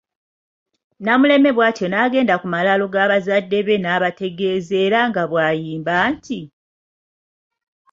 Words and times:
Namuleme 1.05 1.49
bw'atyo 1.53 1.85
ng’agenda 1.89 2.33
ku 2.41 2.47
malaalo 2.53 2.85
ga 2.93 3.03
bazadde 3.11 3.59
be 3.67 3.75
ng’abategeeza 3.83 4.73
era 4.85 4.99
nga 5.09 5.23
bw'ayimba 5.29 5.95
nti, 6.13 6.39